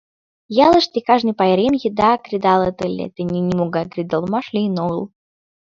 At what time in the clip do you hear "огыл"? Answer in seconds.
4.85-5.03